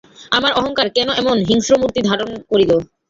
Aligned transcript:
আমার 0.31 0.51
অহংকার 0.53 0.87
কেন 0.95 1.09
এমন 1.21 1.37
হিংস্রমূর্তি 1.49 1.99
ধারণ 2.09 2.29
করিল। 2.51 2.71